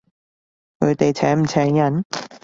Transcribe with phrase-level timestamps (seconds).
[0.79, 2.03] 佢哋請唔請人？